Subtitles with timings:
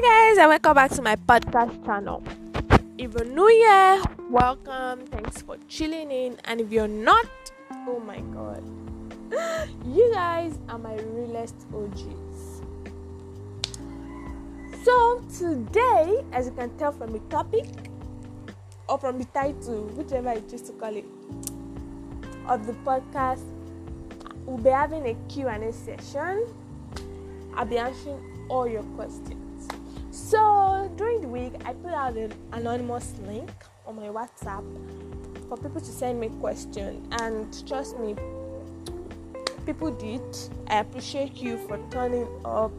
[0.00, 2.22] Hi guys, and welcome back to my podcast channel.
[2.98, 5.04] If you're new here, welcome.
[5.06, 6.38] Thanks for chilling in.
[6.44, 7.26] And if you're not,
[7.88, 8.62] oh my god,
[9.84, 12.62] you guys are my realest OGs.
[14.84, 17.66] So today, as you can tell from the topic
[18.88, 21.06] or from the title, whichever I choose to call it,
[22.46, 23.42] of the podcast,
[24.46, 26.46] we'll be having a Q&A session.
[27.56, 29.47] I'll be answering all your questions.
[30.28, 33.50] So during the week, I put out an anonymous link
[33.86, 34.62] on my WhatsApp
[35.48, 38.14] for people to send me questions, and trust me,
[39.64, 40.20] people did.
[40.66, 42.72] I appreciate you for turning up,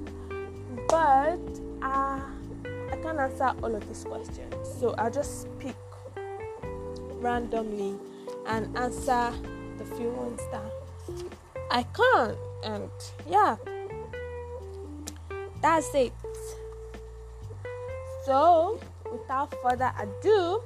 [0.90, 1.40] but
[1.82, 5.76] uh, I can't answer all of these questions, so I'll just pick
[7.14, 7.98] randomly
[8.46, 9.34] and answer
[9.80, 10.72] the few ones that
[11.72, 12.92] I can't, and
[13.28, 13.56] yeah.
[15.62, 16.14] That's it.
[18.26, 18.80] So,
[19.12, 20.62] without further ado,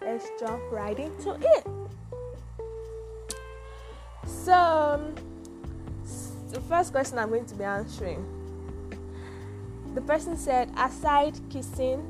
[0.00, 1.66] let's jump right into it.
[4.26, 5.14] So,
[6.50, 8.24] the first question I'm going to be answering
[9.94, 12.02] the person said, aside kissing,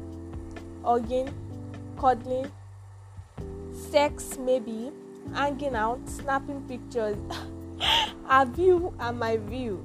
[0.82, 1.28] hugging,
[1.98, 2.50] cuddling,
[3.72, 4.90] sex, maybe,
[5.34, 7.16] hanging out, snapping pictures,
[8.30, 9.84] a view and my view.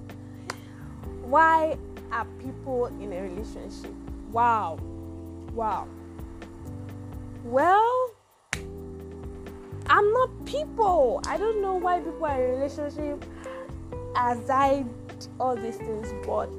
[1.23, 1.77] Why
[2.11, 3.93] are people in a relationship?
[4.31, 4.79] Wow.
[5.53, 5.87] Wow.
[7.43, 8.11] Well,
[9.87, 11.21] I'm not people.
[11.25, 13.25] I don't know why people are in relationship
[14.15, 14.85] aside
[15.39, 16.49] all these things, but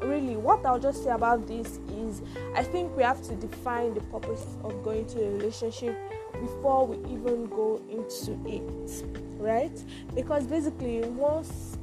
[0.00, 2.22] really, what I'll just say about this is
[2.54, 5.96] I think we have to define the purpose of going to a relationship
[6.40, 9.04] before we even go into it,
[9.38, 9.76] right?
[10.14, 11.76] Because basically, once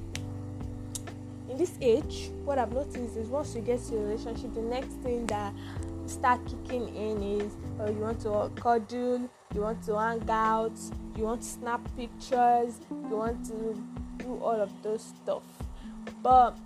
[1.49, 4.93] in this age, what I've noticed is once you get to a relationship, the next
[5.03, 5.53] thing that
[6.09, 10.77] start kicking in is oh, you want to cuddle, you want to hang out,
[11.15, 13.81] you want to snap pictures, you want to
[14.17, 15.43] do all of those stuff.
[16.21, 16.57] But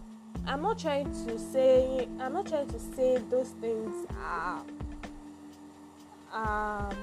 [0.47, 4.63] I'm not trying to say I'm not trying to say those things are
[6.33, 6.95] um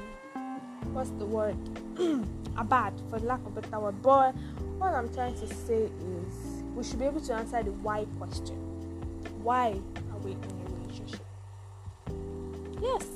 [0.93, 1.57] what's the word
[2.57, 4.03] are bad for lack of a better word.
[4.03, 4.35] But
[4.79, 8.57] what I'm trying to say is we should be able to answer the why question.
[9.43, 9.81] Why
[10.13, 11.28] are we in a relationship?
[12.81, 13.07] Yes.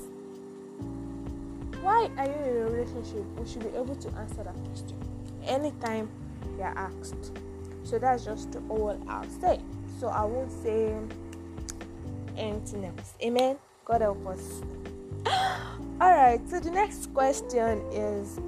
[1.81, 3.25] Why are you in a relationship?
[3.37, 4.97] We should be able to answer that question
[5.45, 6.09] anytime
[6.57, 7.31] they are asked.
[7.83, 9.59] So that's just all I'll say.
[9.99, 10.95] So I won't say
[12.37, 13.13] anything else.
[13.21, 13.57] Amen.
[13.85, 14.61] God help us.
[16.01, 18.39] Alright, so the next question is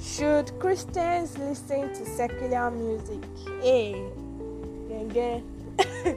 [0.00, 3.22] Should Christians listen to secular music?
[3.62, 4.10] Hey,
[5.10, 5.42] again.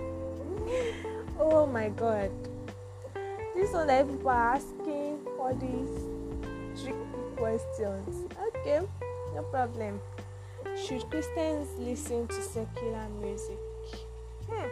[1.39, 2.31] oh my god.
[3.63, 6.97] This one that people are asking all these tricky
[7.37, 8.29] questions.
[8.49, 8.81] Okay,
[9.33, 10.01] no problem.
[10.75, 13.57] Should Christians listen to secular music?
[14.49, 14.67] Hmm.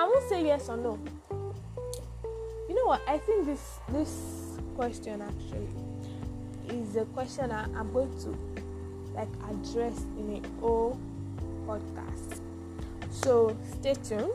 [0.00, 0.98] I won't say yes or no.
[2.68, 3.00] You know what?
[3.06, 5.68] I think this this question actually
[6.76, 8.36] is a question I, I'm going to
[9.14, 10.98] like addressed in a whole
[11.68, 12.40] podcast.
[13.12, 14.32] So stay tuned,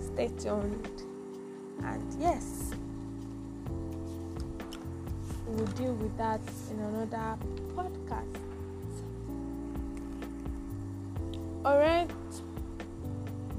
[0.00, 1.02] stay tuned,
[1.82, 2.70] and yes,
[5.46, 7.36] we'll deal with that in another
[7.74, 8.38] podcast.
[11.64, 12.10] Alright,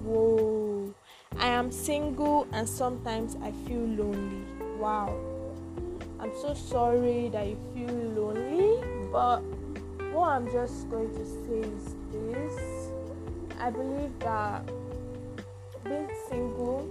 [0.04, 0.94] whoa,
[1.40, 4.44] I am single and sometimes I feel lonely.
[4.78, 5.16] Wow,
[6.20, 8.80] I'm so sorry that you feel lonely,
[9.12, 9.42] but
[10.12, 12.92] what I'm just going to say is this.
[13.60, 14.70] I believe that
[15.84, 16.88] being single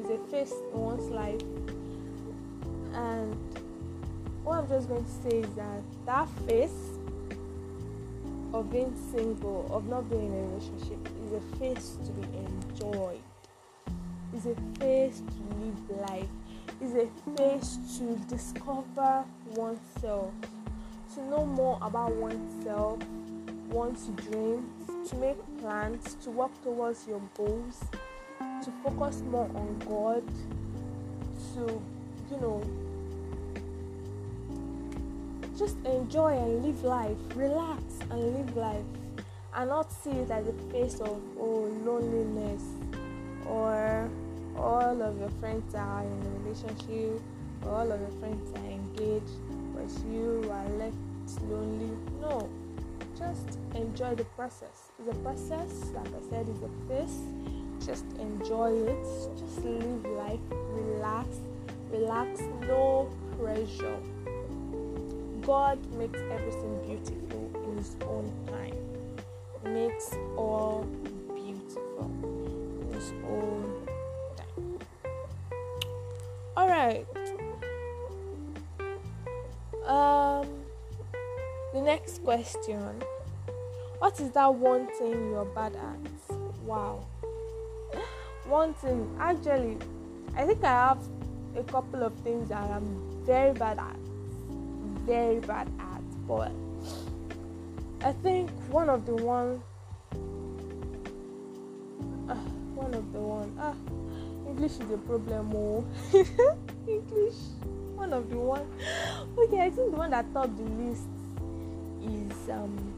[0.00, 1.42] is a phase in one's life,
[2.94, 3.34] and
[4.44, 6.98] what I'm just going to say is that that phase
[8.54, 13.20] of being single, of not being in a relationship, is a phase to be enjoyed,
[14.34, 16.28] is a phase to live life,
[16.80, 19.24] is a phase to discover
[19.54, 20.32] oneself.
[21.14, 22.98] To know more about oneself,
[23.70, 24.70] want to dream,
[25.08, 27.82] to make plans, to work towards your goals,
[28.62, 30.22] to focus more on God,
[31.54, 31.82] to,
[32.30, 32.62] you know,
[35.56, 38.84] just enjoy and live life, relax and live life,
[39.54, 42.62] and not see it as a face of oh loneliness
[43.46, 44.08] or
[44.56, 47.20] all of your friends are in a relationship
[47.64, 49.38] or all of your friends are engaged
[49.74, 50.96] but you are left
[51.42, 51.96] lonely.
[52.20, 52.48] No,
[53.16, 54.90] just enjoy the process.
[55.10, 57.20] A process, like I said, it's a phase,
[57.84, 59.04] just enjoy it.
[59.38, 61.26] Just live life, relax,
[61.90, 63.96] relax, no pressure.
[65.42, 68.76] God makes everything beautiful in His own time.
[69.64, 70.86] Makes all
[71.34, 73.86] beautiful in His own
[74.36, 74.78] time.
[76.56, 77.06] All right.
[79.86, 80.46] Um,
[81.72, 83.02] the next question
[84.00, 86.36] What is that one thing you're bad at?
[86.64, 87.06] Wow.
[88.48, 89.76] One thing, actually,
[90.34, 90.98] I think I have
[91.54, 92.86] a couple of things that I'm
[93.26, 93.96] very bad at.
[95.04, 96.00] Very bad at.
[96.26, 96.52] But
[98.02, 99.62] I think one of the one.
[102.26, 102.34] Uh,
[102.74, 103.54] one of the one.
[103.60, 103.74] Ah,
[104.48, 105.52] English is a problem.
[105.54, 105.84] Oh.
[106.88, 107.36] English
[107.96, 108.66] one of the one.
[109.36, 111.08] Okay, I think the one that topped the list
[112.00, 112.94] is um,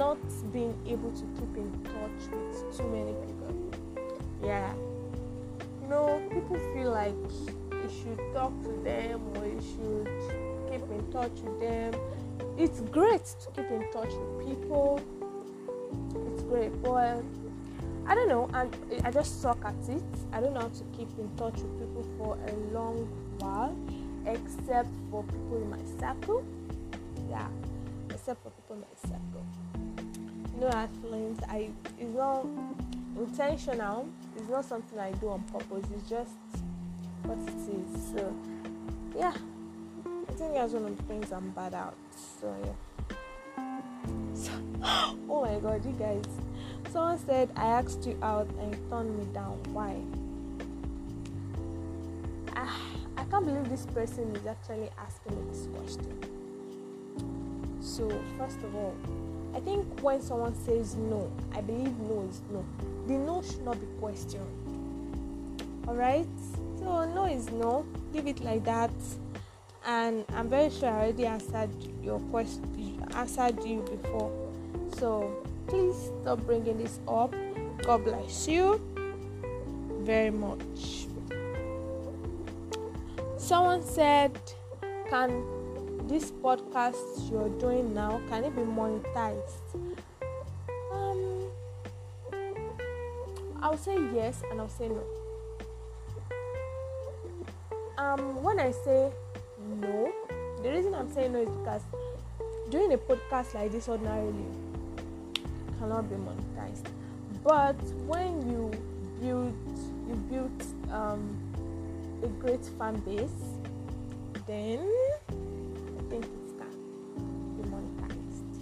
[0.00, 0.16] not
[0.50, 3.52] being able to keep in touch with too many people.
[4.42, 4.72] Yeah,
[5.82, 7.12] you know, people feel like
[7.70, 10.08] you should talk to them or you should
[10.70, 11.92] keep in touch with them.
[12.56, 15.02] It's great to keep in touch with people.
[16.32, 17.22] It's great, but
[18.06, 18.74] I don't know, and
[19.04, 20.02] I just suck at it.
[20.32, 23.06] I don't know how to keep in touch with people for a long
[23.40, 23.76] while,
[24.24, 26.42] except for people in my circle.
[27.28, 27.48] Yeah,
[28.08, 29.79] except for people in my circle.
[30.72, 32.46] I've learned I it's not
[33.16, 34.08] intentional.
[34.36, 35.86] It's not something I do on purpose.
[35.94, 36.32] It's just
[37.24, 38.12] what it is.
[38.12, 38.34] So,
[39.16, 39.34] yeah,
[40.28, 41.94] I think that's one of the things I'm bad at.
[42.40, 43.86] So yeah.
[44.34, 44.52] So,
[45.28, 46.24] oh my god, you guys
[46.92, 49.62] Someone said, I asked you out and you turned me down.
[49.72, 49.94] Why?
[52.56, 52.76] Ah,
[53.16, 56.18] I can't believe this person is actually asking me this question.
[57.80, 58.96] So, first of all,
[59.54, 62.64] I think when someone says no, I believe no is no.
[63.06, 64.46] The no should not be questioned.
[65.86, 66.26] Alright?
[66.78, 67.84] So, no is no.
[68.12, 68.90] Leave it like that.
[69.86, 71.70] And I'm very sure I already answered
[72.02, 74.30] your question, answered you before.
[74.98, 77.34] So, please stop bringing this up.
[77.82, 78.80] God bless you
[80.02, 81.06] very much.
[83.36, 84.38] Someone said,
[85.08, 85.42] Can
[86.10, 89.94] this podcast you're doing now can it be monetized?
[90.90, 91.46] Um
[93.62, 95.04] I'll say yes and I'll say no.
[97.96, 99.12] Um when I say
[99.78, 100.12] no,
[100.64, 101.82] the reason I'm saying no is because
[102.70, 104.50] doing a podcast like this ordinarily
[105.78, 106.86] cannot be monetized.
[107.44, 107.80] But
[108.10, 108.72] when you
[109.20, 109.54] build
[110.08, 111.22] you build um,
[112.24, 113.30] a great fan base,
[114.48, 114.84] then
[116.10, 116.74] think it can
[117.56, 118.54] be monetized.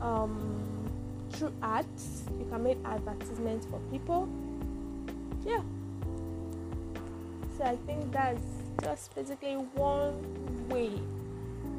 [0.00, 0.34] Um,
[1.32, 4.28] through ads, you can make advertisements for people.
[5.44, 5.62] Yeah.
[7.56, 8.46] So I think that's
[8.82, 10.14] just basically one
[10.68, 10.92] way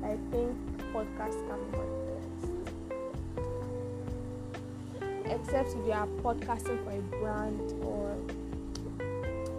[0.04, 0.56] I think
[0.94, 2.10] podcasts can be monetized.
[5.30, 8.16] except if you are podcasting for a brand or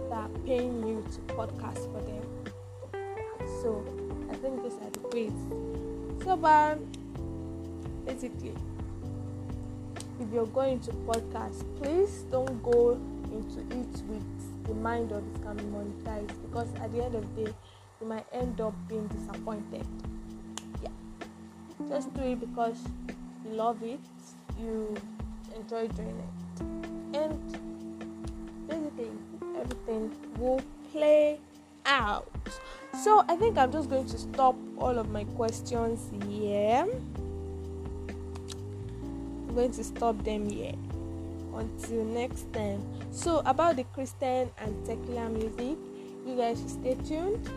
[0.09, 2.23] they are paying you to podcast for them.
[3.61, 6.23] So I think those are the ways.
[6.23, 6.79] So, but
[8.05, 8.53] basically,
[10.21, 12.97] if you're going to podcast, please don't go
[13.31, 14.23] into it with
[14.67, 17.53] the mind of it can be monetized because at the end of the day,
[17.99, 19.85] you might end up being disappointed.
[20.81, 20.89] Yeah,
[21.89, 22.77] just do it because
[23.45, 23.99] you love it.
[24.57, 24.95] You
[25.55, 26.61] enjoy doing it.
[27.17, 27.41] And
[28.67, 29.11] basically,
[29.59, 30.61] everything will
[30.93, 31.39] play
[31.85, 32.31] out.
[33.03, 36.87] So, I think I'm just going to stop all of my questions here.
[38.07, 40.75] I'm going to stop them here
[41.55, 42.83] until next time.
[43.11, 45.77] So, about the Christian and secular music,
[46.25, 47.49] you guys should stay tuned.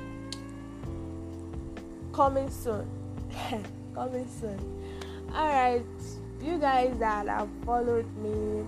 [2.12, 2.88] Coming soon.
[3.94, 4.58] Coming soon.
[5.34, 5.84] Alright
[6.44, 8.62] you guys that have followed me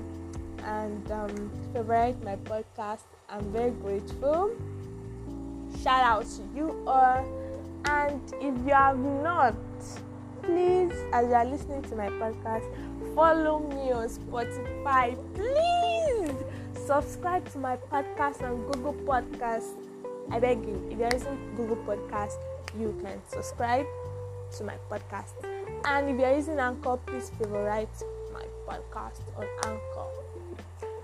[0.64, 4.50] and um, favorite my podcast, I'm very grateful.
[5.82, 7.24] Shout out to you all.
[7.86, 9.54] And if you have not,
[10.42, 12.64] please, as you are listening to my podcast,
[13.14, 15.16] follow me on Spotify.
[15.34, 16.34] Please
[16.86, 19.74] subscribe to my podcast on Google Podcast.
[20.30, 22.38] I beg you, if you're using Google Podcast,
[22.78, 23.86] you can subscribe
[24.56, 25.32] to my podcast.
[25.84, 27.88] And if you're using Anchor, please favorite
[28.32, 30.06] my podcast on Anchor.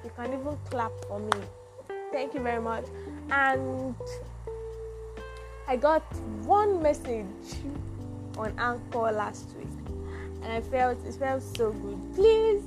[0.04, 1.30] You can even clap for me.
[2.12, 2.84] Thank you very much.
[3.30, 3.94] And
[5.72, 6.02] I got
[6.44, 7.24] one message
[8.36, 9.66] on Anchor last week.
[10.42, 12.14] and I felt it felt so good.
[12.14, 12.62] Please,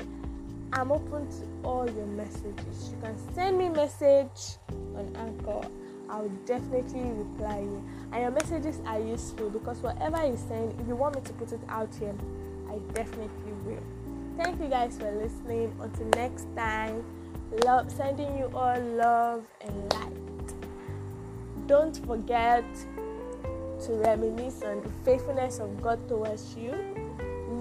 [0.74, 2.90] I'm open to all your messages.
[2.90, 4.58] You can send me message
[4.98, 5.68] on Anchor.
[6.10, 7.88] I'll definitely reply you.
[8.12, 11.52] And your messages are useful because whatever you send, if you want me to put
[11.52, 12.16] it out here,
[12.72, 13.84] I definitely will.
[14.36, 15.78] Thank you guys for listening.
[15.80, 17.06] Until next time,
[17.66, 20.26] love sending you all love and light.
[21.68, 22.64] Don't forget
[23.86, 26.74] to reminisce on the faithfulness of God towards you.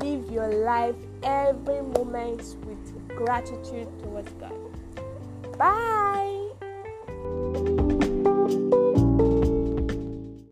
[0.01, 4.55] Live your life every moment with gratitude towards God.
[5.59, 6.34] Bye.